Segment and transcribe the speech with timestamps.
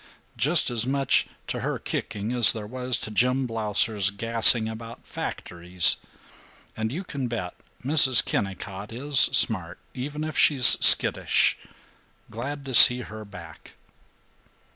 [0.35, 5.97] Just as much to her kicking as there was to Jim Blausser's gassing about factories.
[6.75, 7.53] And you can bet
[7.85, 8.25] Mrs.
[8.25, 11.55] Kennicott is smart, even if she is skittish.
[12.31, 13.73] Glad to see her back."